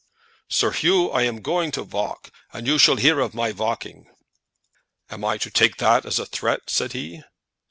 [0.49, 4.07] "Sir 'Oo, I am going to valk, and you shall hear of my valking."
[5.11, 7.21] "Am I to take that as a threat?" said he.